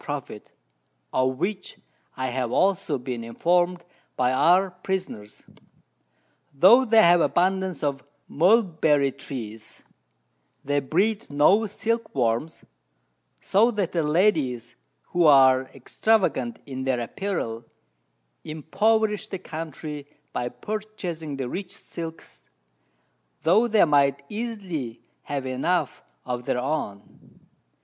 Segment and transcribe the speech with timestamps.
[0.03, 0.51] _Profit,
[1.13, 1.77] of which
[2.17, 3.85] I have also been informed
[4.15, 5.43] by our Prisoners.
[6.55, 9.83] Though they have abundance of Mulberry trees,
[10.65, 12.63] they breed no Silk worms;
[13.41, 14.75] so that the Ladies,
[15.09, 17.63] who are extravagant in their Apparel,
[18.43, 22.49] impoverish the Country by purchasing the richest Silks,
[23.43, 27.39] tho' they might easily have enough of their own.